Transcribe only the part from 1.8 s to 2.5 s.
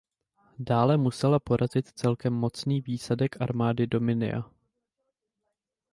celkem